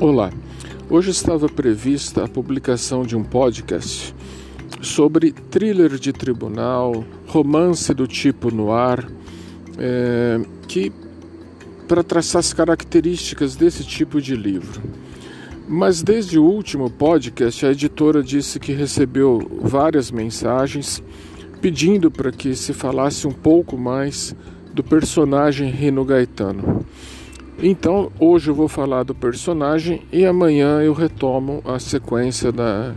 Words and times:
Olá, 0.00 0.32
hoje 0.88 1.10
estava 1.10 1.46
prevista 1.46 2.24
a 2.24 2.28
publicação 2.28 3.02
de 3.02 3.14
um 3.14 3.22
podcast 3.22 4.14
sobre 4.80 5.30
thriller 5.30 5.98
de 5.98 6.10
tribunal, 6.10 7.04
romance 7.26 7.92
do 7.92 8.06
tipo 8.06 8.50
noir, 8.50 9.06
é, 9.76 10.40
que 10.66 10.90
para 11.86 12.02
traçar 12.02 12.40
as 12.40 12.54
características 12.54 13.56
desse 13.56 13.84
tipo 13.84 14.22
de 14.22 14.34
livro. 14.34 14.80
Mas 15.68 16.02
desde 16.02 16.38
o 16.38 16.44
último 16.44 16.88
podcast, 16.88 17.66
a 17.66 17.72
editora 17.72 18.22
disse 18.22 18.58
que 18.58 18.72
recebeu 18.72 19.60
várias 19.60 20.10
mensagens 20.10 21.02
pedindo 21.60 22.10
para 22.10 22.32
que 22.32 22.54
se 22.56 22.72
falasse 22.72 23.26
um 23.26 23.32
pouco 23.32 23.76
mais 23.76 24.34
do 24.72 24.82
personagem 24.82 25.70
Rino 25.70 26.06
Gaetano. 26.06 26.86
Então, 27.62 28.10
hoje 28.18 28.50
eu 28.50 28.54
vou 28.54 28.68
falar 28.68 29.02
do 29.02 29.14
personagem 29.14 30.00
e 30.10 30.24
amanhã 30.24 30.80
eu 30.80 30.94
retomo 30.94 31.60
a 31.62 31.78
sequência 31.78 32.50
da, 32.50 32.94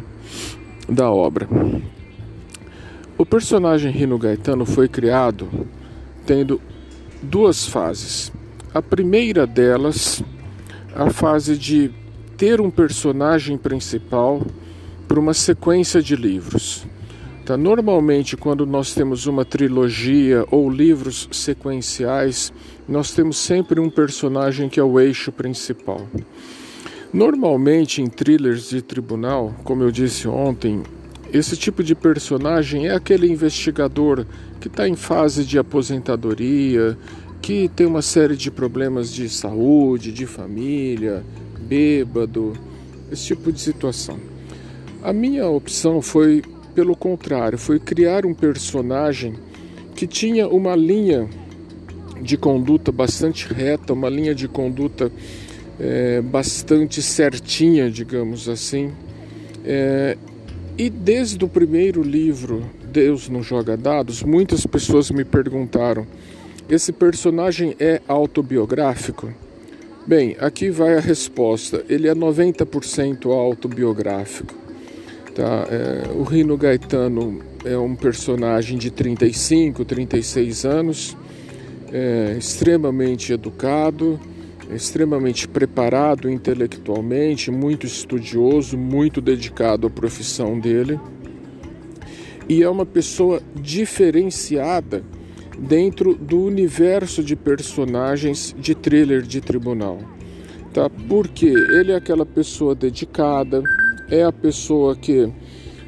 da 0.88 1.12
obra. 1.12 1.50
O 3.18 3.26
personagem 3.26 3.92
Rino 3.92 4.18
Gaetano 4.18 4.66
foi 4.66 4.88
criado 4.88 5.50
tendo 6.26 6.62
duas 7.22 7.68
fases. 7.68 8.32
A 8.74 8.82
primeira 8.82 9.46
delas, 9.46 10.24
a 10.96 11.10
fase 11.10 11.58
de 11.58 11.92
ter 12.38 12.62
um 12.62 12.72
personagem 12.72 13.58
principal 13.58 14.42
para 15.10 15.20
uma 15.20 15.34
sequência 15.34 16.02
de 16.02 16.16
livros. 16.16 16.86
Tá? 17.46 17.58
Normalmente, 17.58 18.38
quando 18.38 18.66
nós 18.66 18.94
temos 18.94 19.28
uma 19.28 19.44
trilogia 19.44 20.46
ou 20.50 20.70
livros 20.70 21.28
sequenciais, 21.32 22.54
nós 22.88 23.12
temos 23.12 23.38
sempre 23.38 23.82
um 23.82 23.90
personagem 23.90 24.70
que 24.70 24.80
é 24.80 24.84
o 24.84 24.98
eixo 25.00 25.32
principal. 25.32 26.08
Normalmente, 27.14 28.02
em 28.02 28.08
thrillers 28.08 28.70
de 28.70 28.82
tribunal, 28.82 29.54
como 29.64 29.84
eu 29.84 29.92
disse 29.92 30.28
ontem, 30.28 30.84
esse 31.34 31.58
tipo 31.58 31.84
de 31.84 31.94
personagem 31.94 32.88
é 32.88 32.96
aquele 32.96 33.30
investigador 33.30 34.26
que 34.62 34.68
está 34.68 34.88
em 34.88 34.96
fase 34.96 35.44
de 35.44 35.60
aposentadoria, 35.60 36.98
que 37.42 37.68
tem 37.68 37.86
uma 37.86 38.02
série 38.02 38.38
de 38.38 38.50
problemas 38.50 39.12
de 39.12 39.28
saúde, 39.28 40.14
de 40.14 40.26
família, 40.26 41.26
bêbado, 41.60 42.54
esse 43.12 43.26
tipo 43.26 43.52
de 43.52 43.60
situação. 43.60 44.18
A 45.04 45.12
minha 45.12 45.46
opção 45.48 46.02
foi 46.02 46.42
pelo 46.74 46.96
contrário, 46.96 47.58
foi 47.58 47.80
criar 47.80 48.26
um 48.26 48.34
personagem 48.34 49.36
que 49.96 50.08
tinha 50.08 50.48
uma 50.48 50.76
linha 50.76 51.30
de 52.22 52.38
conduta 52.38 52.92
bastante 52.92 53.52
reta, 53.54 53.94
uma 53.94 54.10
linha 54.10 54.34
de 54.34 54.48
conduta 54.48 55.12
é, 55.80 56.22
bastante 56.22 57.02
certinha, 57.02 57.90
digamos 57.90 58.48
assim. 58.48 58.92
É, 59.66 60.18
e 60.78 60.90
desde 60.90 61.44
o 61.44 61.48
primeiro 61.48 62.02
livro, 62.02 62.64
Deus 62.84 63.30
não 63.30 63.44
joga 63.44 63.78
dados, 63.78 64.24
muitas 64.24 64.66
pessoas 64.66 65.12
me 65.12 65.24
perguntaram: 65.24 66.08
esse 66.70 66.92
personagem 66.92 67.76
é 67.80 68.02
autobiográfico? 68.08 69.34
Bem, 70.08 70.36
aqui 70.40 70.70
vai 70.70 70.96
a 70.98 71.00
resposta: 71.00 71.86
ele 71.88 72.08
é 72.08 72.16
90% 72.16 73.26
autobiográfico. 73.32 74.63
Tá? 75.36 75.68
É, 75.70 76.12
o 76.14 76.24
Rino 76.24 76.56
Gaetano 76.58 77.42
é 77.66 77.78
um 77.78 77.96
personagem 77.96 78.78
de 78.78 78.92
35, 78.92 79.84
36 79.84 80.66
anos, 80.66 81.18
é, 81.92 82.36
extremamente 82.38 83.34
educado, 83.34 84.20
extremamente 84.72 85.48
preparado 85.48 86.30
intelectualmente, 86.30 87.50
muito 87.50 87.86
estudioso, 87.86 88.78
muito 88.78 89.20
dedicado 89.22 89.88
à 89.88 89.90
profissão 89.90 90.60
dele. 90.60 91.00
E 92.48 92.62
é 92.62 92.70
uma 92.70 92.86
pessoa 92.86 93.42
diferenciada 93.56 95.04
dentro 95.58 96.14
do 96.14 96.44
universo 96.44 97.24
de 97.24 97.36
personagens 97.36 98.54
de 98.58 98.76
thriller 98.76 99.22
de 99.22 99.40
tribunal. 99.42 100.00
Tá? 100.74 100.90
Porque 101.08 101.48
ele 101.48 101.92
é 101.92 101.96
aquela 101.96 102.26
pessoa 102.26 102.76
dedicada, 102.76 103.64
é 104.14 104.24
a 104.24 104.32
pessoa 104.32 104.96
que 104.96 105.28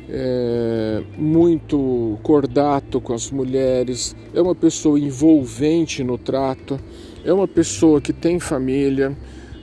é 0.09 1.03
muito 1.15 2.17
cordato 2.23 2.99
com 2.99 3.13
as 3.13 3.29
mulheres, 3.29 4.15
é 4.33 4.41
uma 4.41 4.55
pessoa 4.55 4.99
envolvente 4.99 6.03
no 6.03 6.17
trato, 6.17 6.79
é 7.23 7.31
uma 7.31 7.47
pessoa 7.47 8.01
que 8.01 8.11
tem 8.11 8.39
família, 8.39 9.15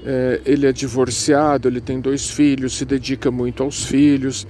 é, 0.05 0.41
ele 0.47 0.67
é 0.67 0.73
divorciado, 0.73 1.67
ele 1.67 1.81
tem 1.81 2.01
dois 2.01 2.31
filhos, 2.31 2.77
se 2.77 2.85
dedica 2.85 3.33
muito 3.33 3.65
aos 3.65 3.85
filhos, 3.85 4.47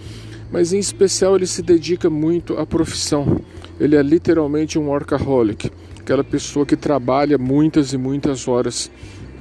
mas 0.51 0.75
em 0.75 0.79
especial 0.79 1.37
ele 1.37 1.47
se 1.47 1.63
dedica 1.63 2.11
muito 2.11 2.59
à 2.59 2.67
profissão. 2.67 3.41
Ele 3.81 3.97
é 3.97 4.03
literalmente 4.03 4.79
um 4.79 4.89
workaholic, 4.89 5.71
aquela 5.99 6.23
pessoa 6.23 6.67
que 6.67 6.77
trabalha 6.77 7.39
muitas 7.39 7.95
e 7.95 7.99
muitas 7.99 8.47
horas 8.47 8.91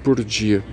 por 0.02 0.24
dia. 0.24 0.64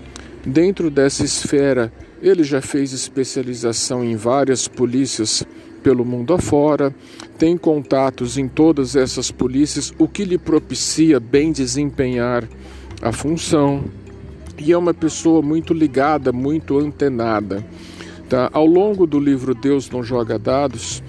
Dentro 0.47 0.89
dessa 0.89 1.25
esfera 1.25 1.93
ele 2.23 2.43
já 2.43 2.61
fez 2.61 2.93
especialização 2.93 4.05
em 4.05 4.17
várias 4.17 4.67
polícias 4.67 5.45
pelo 5.83 6.05
mundo 6.05 6.35
afora, 6.35 6.95
tem 7.39 7.57
contatos 7.57 8.37
em 8.37 8.49
todas 8.49 8.97
essas 8.97 9.31
polícias, 9.31 9.93
o 9.99 10.09
que 10.09 10.25
lhe 10.25 10.37
propicia 10.37 11.21
bem 11.21 11.53
desempenhar 11.53 12.49
a 13.01 13.13
função. 13.13 13.85
E 14.59 14.73
é 14.73 14.77
uma 14.77 14.93
pessoa 14.93 15.41
muito 15.41 15.73
ligada, 15.73 16.33
muito 16.33 16.79
antenada. 16.79 17.65
Tá? 18.29 18.51
Ao 18.53 18.67
longo 18.67 19.07
do 19.07 19.19
livro 19.19 19.55
Deus 19.55 19.89
Não 19.89 20.03
Joga 20.03 20.39
Dados, 20.39 21.03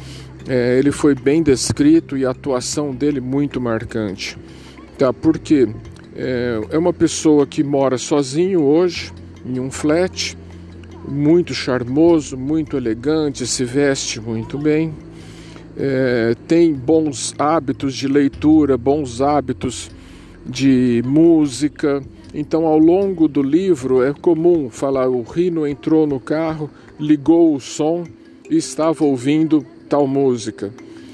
é, 0.48 0.78
ele 0.78 0.92
foi 0.92 1.16
bem 1.16 1.42
descrito 1.42 2.16
e 2.16 2.26
a 2.26 2.30
atuação 2.30 2.94
dele 2.94 3.20
muito 3.20 3.60
marcante. 3.60 4.38
Tá? 4.98 5.12
Porque 5.12 5.68
é, 6.16 6.62
é 6.70 6.78
uma 6.78 6.94
pessoa 6.94 7.46
que 7.48 7.64
mora 7.64 7.98
sozinho 7.98 8.62
hoje, 8.62 9.12
em 9.46 9.60
um 9.60 9.72
flat, 9.72 10.38
muito 11.10 11.54
charmoso, 11.54 12.38
muito 12.38 12.78
elegante, 12.78 13.48
se 13.48 13.64
veste 13.66 14.20
muito 14.22 14.58
bem, 14.58 14.94
é, 15.78 16.36
tem 16.48 16.74
bons 16.74 17.34
hábitos 17.38 17.96
de 17.96 18.08
leitura, 18.08 18.78
bons 18.78 19.22
hábitos 19.22 19.90
de 20.46 21.02
música. 21.06 22.04
Então, 22.34 22.66
ao 22.66 22.78
longo 22.78 23.28
do 23.28 23.42
livro, 23.42 24.04
é 24.04 24.14
comum 24.14 24.70
falar: 24.70 25.08
o 25.10 25.22
Rino 25.24 25.66
entrou 25.66 26.06
no 26.06 26.20
carro, 26.20 26.70
ligou 27.00 27.56
o 27.56 27.60
som 27.60 28.04
e 28.50 28.58
estava 28.58 29.04
ouvindo 29.04 29.66
tal 29.88 30.06
música. 30.06 30.72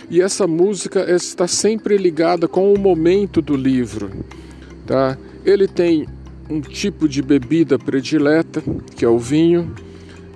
E 0.10 0.22
essa 0.22 0.46
música 0.46 1.10
está 1.12 1.48
sempre 1.48 1.98
ligada 1.98 2.48
com 2.48 2.74
o 2.74 2.78
momento 2.78 3.42
do 3.42 3.56
livro. 3.56 4.12
Tá? 4.86 5.18
Ele 5.44 5.68
tem 5.68 6.06
um 6.50 6.62
tipo 6.62 7.08
de 7.08 7.22
bebida 7.22 7.78
predileta, 7.78 8.62
que 8.96 9.04
é 9.04 9.08
o 9.08 9.18
vinho, 9.18 9.74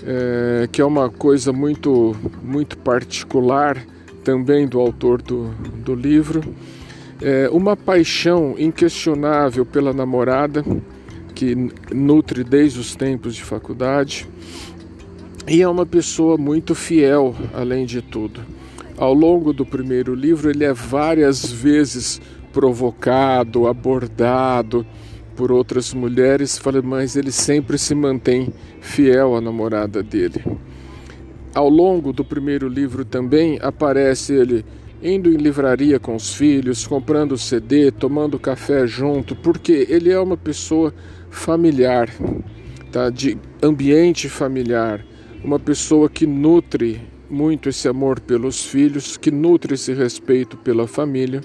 é, 0.03 0.67
que 0.71 0.81
é 0.81 0.85
uma 0.85 1.09
coisa 1.09 1.53
muito, 1.53 2.15
muito 2.41 2.77
particular 2.77 3.77
também 4.23 4.67
do 4.67 4.79
autor 4.79 5.21
do, 5.21 5.49
do 5.83 5.93
livro. 5.93 6.43
É 7.21 7.49
uma 7.51 7.75
paixão 7.75 8.55
inquestionável 8.57 9.65
pela 9.65 9.93
namorada, 9.93 10.63
que 11.35 11.55
nutre 11.93 12.43
desde 12.43 12.79
os 12.79 12.95
tempos 12.95 13.35
de 13.35 13.43
faculdade, 13.43 14.27
e 15.47 15.61
é 15.61 15.67
uma 15.67 15.85
pessoa 15.85 16.37
muito 16.37 16.75
fiel, 16.75 17.35
além 17.53 17.85
de 17.85 18.01
tudo. 18.01 18.41
Ao 18.97 19.13
longo 19.13 19.53
do 19.53 19.65
primeiro 19.65 20.13
livro, 20.13 20.49
ele 20.49 20.63
é 20.63 20.73
várias 20.73 21.49
vezes 21.49 22.21
provocado, 22.51 23.67
abordado, 23.67 24.85
por 25.39 25.53
outras 25.53 25.93
mulheres, 25.93 26.57
falei, 26.57 26.81
mas 26.81 27.15
ele 27.15 27.31
sempre 27.31 27.77
se 27.77 27.95
mantém 27.95 28.51
fiel 28.81 29.37
à 29.37 29.39
namorada 29.39 30.03
dele. 30.03 30.43
Ao 31.55 31.69
longo 31.69 32.11
do 32.11 32.25
primeiro 32.25 32.67
livro 32.67 33.05
também 33.05 33.57
aparece 33.61 34.33
ele 34.33 34.65
indo 35.01 35.31
em 35.31 35.37
livraria 35.37 35.97
com 35.97 36.13
os 36.13 36.33
filhos, 36.33 36.85
comprando 36.85 37.37
CD, 37.37 37.89
tomando 37.89 38.37
café 38.37 38.85
junto, 38.85 39.33
porque 39.33 39.87
ele 39.89 40.11
é 40.11 40.19
uma 40.19 40.35
pessoa 40.35 40.93
familiar, 41.29 42.09
tá? 42.91 43.09
de 43.09 43.37
ambiente 43.63 44.27
familiar, 44.27 45.05
uma 45.41 45.57
pessoa 45.57 46.09
que 46.09 46.27
nutre 46.27 46.99
muito 47.29 47.69
esse 47.69 47.87
amor 47.87 48.19
pelos 48.19 48.65
filhos, 48.65 49.15
que 49.15 49.31
nutre 49.31 49.75
esse 49.75 49.93
respeito 49.93 50.57
pela 50.57 50.85
família 50.85 51.39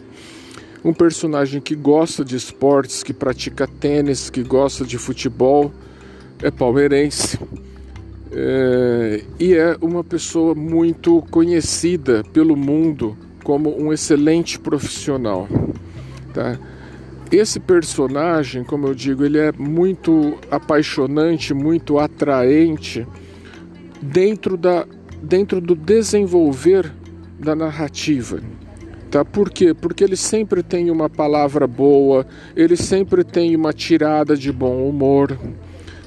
um 0.85 0.93
personagem 0.93 1.61
que 1.61 1.75
gosta 1.75 2.25
de 2.25 2.37
esportes, 2.37 3.03
que 3.03 3.13
pratica 3.13 3.67
tênis, 3.67 4.29
que 4.29 4.43
gosta 4.43 4.85
de 4.85 4.99
futebol, 4.99 5.73
é 6.43 6.51
palmeirense 6.51 7.39
é, 8.31 9.23
e 9.39 9.55
é 9.55 9.77
uma 9.81 10.03
pessoa 10.03 10.55
muito 10.55 11.23
conhecida 11.31 12.23
pelo 12.33 12.57
mundo 12.57 13.17
como 13.43 13.81
um 13.81 13.93
excelente 13.93 14.59
profissional. 14.59 15.49
Tá? 16.33 16.59
esse 17.31 17.59
personagem, 17.59 18.63
como 18.63 18.87
eu 18.87 18.95
digo, 18.95 19.25
ele 19.25 19.39
é 19.39 19.53
muito 19.53 20.39
apaixonante, 20.51 21.53
muito 21.53 21.99
atraente 21.99 23.07
dentro, 24.01 24.57
da, 24.57 24.87
dentro 25.23 25.61
do 25.61 25.75
desenvolver 25.75 26.93
da 27.39 27.57
narrativa. 27.57 28.41
Tá? 29.15 29.25
Por 29.25 29.49
quê? 29.49 29.73
Porque 29.73 30.03
ele 30.03 30.17
sempre 30.17 30.61
tem 30.61 30.91
uma 30.91 31.09
palavra 31.09 31.69
boa, 31.69 32.27
ele 32.57 32.77
sempre 32.77 33.23
tem 33.23 33.55
uma 33.55 33.73
tirada 33.73 34.37
de 34.37 34.51
bom 34.51 34.89
humor, 34.89 35.39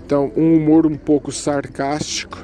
então 0.05 0.29
um 0.35 0.57
humor 0.57 0.85
um 0.85 0.97
pouco 0.97 1.31
sarcástico, 1.31 2.37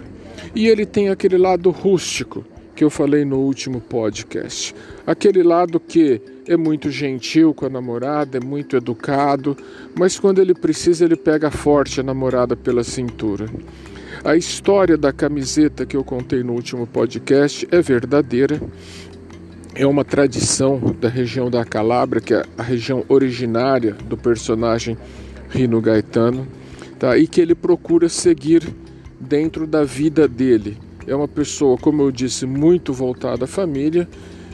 e 0.55 0.69
ele 0.69 0.85
tem 0.85 1.09
aquele 1.09 1.37
lado 1.37 1.69
rústico 1.69 2.45
que 2.73 2.81
eu 2.81 2.89
falei 2.89 3.25
no 3.25 3.39
último 3.39 3.81
podcast. 3.81 4.73
Aquele 5.05 5.43
lado 5.43 5.81
que 5.81 6.21
é 6.47 6.55
muito 6.55 6.89
gentil 6.89 7.53
com 7.53 7.65
a 7.65 7.69
namorada, 7.69 8.37
é 8.37 8.41
muito 8.41 8.77
educado, 8.77 9.57
mas 9.99 10.17
quando 10.17 10.39
ele 10.39 10.53
precisa, 10.53 11.03
ele 11.03 11.17
pega 11.17 11.51
forte 11.51 11.99
a 11.99 12.03
namorada 12.03 12.55
pela 12.55 12.85
cintura. 12.85 13.49
A 14.23 14.37
história 14.37 14.97
da 14.97 15.11
camiseta 15.11 15.85
que 15.85 15.97
eu 15.97 16.05
contei 16.05 16.41
no 16.41 16.53
último 16.53 16.87
podcast 16.87 17.67
é 17.69 17.81
verdadeira. 17.81 18.61
É 19.75 19.87
uma 19.87 20.05
tradição 20.05 20.79
da 21.01 21.09
região 21.09 21.49
da 21.49 21.65
Calabria, 21.65 22.21
que 22.21 22.31
é 22.35 22.43
a 22.55 22.61
região 22.61 23.03
originária 23.09 23.93
do 23.93 24.15
personagem 24.15 24.95
Rino 25.49 25.81
Gaetano, 25.81 26.47
tá? 26.99 27.17
e 27.17 27.25
que 27.25 27.41
ele 27.41 27.55
procura 27.55 28.07
seguir 28.07 28.71
dentro 29.19 29.65
da 29.65 29.83
vida 29.83 30.27
dele. 30.27 30.77
É 31.07 31.15
uma 31.15 31.27
pessoa, 31.27 31.75
como 31.75 32.03
eu 32.03 32.11
disse, 32.11 32.45
muito 32.45 32.93
voltada 32.93 33.45
à 33.45 33.47
família, 33.47 34.07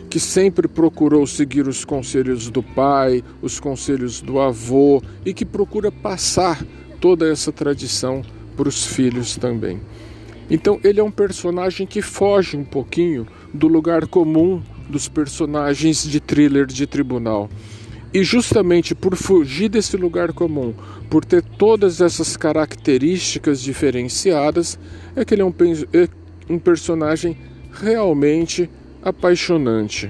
que 0.10 0.22
sempre 0.22 0.70
procurou 0.70 1.28
seguir 1.28 1.68
os 1.68 1.84
conselhos 1.84 2.50
do 2.50 2.64
pai, 2.64 3.22
os 3.42 3.60
conselhos 3.60 4.22
do 4.22 4.40
avô 4.40 5.04
e 5.26 5.34
que 5.34 5.44
procura 5.44 5.92
passar 5.92 6.64
toda 7.02 7.30
essa 7.30 7.52
tradição 7.52 8.22
para 8.56 8.70
os 8.70 8.86
filhos 8.86 9.36
também. 9.36 9.82
Então, 10.50 10.80
ele 10.82 11.02
é 11.02 11.04
um 11.04 11.12
personagem 11.12 11.86
que 11.86 12.02
foge 12.02 12.56
um 12.56 12.64
pouquinho 12.64 13.28
do 13.54 13.68
lugar 13.68 14.08
comum 14.08 14.64
dos 14.90 15.08
personagens 15.08 16.04
de 16.04 16.20
thriller 16.20 16.66
de 16.66 16.88
tribunal. 16.88 17.50
E 18.12 18.24
justamente 18.24 18.96
por 18.96 19.16
fugir 19.16 19.70
desse 19.70 19.96
lugar 19.96 20.34
comum, 20.34 20.74
por 21.10 21.24
ter 21.24 21.44
todas 21.44 22.02
essas 22.02 22.36
características 22.36 23.62
diferenciadas, 23.62 24.80
é 25.16 25.24
que 25.24 25.36
ele 25.36 25.44
é 25.44 25.46
um, 25.46 25.54
é 25.94 26.08
um 26.50 26.58
personagem 26.58 27.38
realmente 27.72 28.68
apaixonante. 29.04 30.10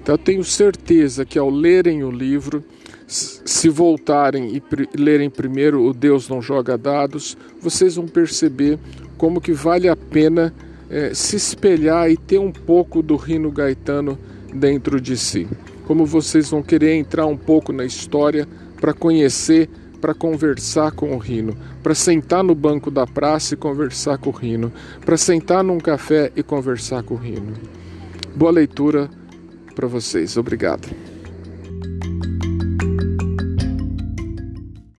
Então, 0.00 0.14
eu 0.14 0.18
tenho 0.18 0.44
certeza 0.44 1.24
que 1.24 1.38
ao 1.38 1.50
lerem 1.50 2.04
o 2.04 2.10
livro, 2.10 2.64
se 3.06 3.68
voltarem 3.68 4.56
e 4.56 4.62
lerem 4.98 5.28
primeiro 5.28 5.84
O 5.84 5.92
Deus 5.92 6.28
Não 6.28 6.40
Joga 6.40 6.78
Dados, 6.78 7.36
vocês 7.60 7.96
vão 7.96 8.06
perceber 8.06 8.78
como 9.18 9.40
que 9.40 9.52
vale 9.52 9.88
a 9.88 9.96
pena 9.96 10.54
é, 10.92 11.14
se 11.14 11.36
espelhar 11.36 12.10
e 12.10 12.16
ter 12.18 12.38
um 12.38 12.52
pouco 12.52 13.02
do 13.02 13.16
Rino 13.16 13.50
Gaetano 13.50 14.18
dentro 14.52 15.00
de 15.00 15.16
si. 15.16 15.48
Como 15.86 16.04
vocês 16.04 16.50
vão 16.50 16.62
querer 16.62 16.94
entrar 16.94 17.26
um 17.26 17.36
pouco 17.36 17.72
na 17.72 17.84
história 17.84 18.46
para 18.78 18.92
conhecer, 18.92 19.70
para 20.00 20.12
conversar 20.12 20.92
com 20.92 21.14
o 21.14 21.18
Rino, 21.18 21.56
para 21.82 21.94
sentar 21.94 22.44
no 22.44 22.54
banco 22.54 22.90
da 22.90 23.06
praça 23.06 23.54
e 23.54 23.56
conversar 23.56 24.18
com 24.18 24.30
o 24.30 24.32
Rino, 24.32 24.70
para 25.04 25.16
sentar 25.16 25.64
num 25.64 25.78
café 25.78 26.30
e 26.36 26.42
conversar 26.42 27.02
com 27.02 27.14
o 27.14 27.18
Rino. 27.18 27.54
Boa 28.36 28.52
leitura 28.52 29.08
para 29.74 29.88
vocês. 29.88 30.36
Obrigado. 30.36 31.11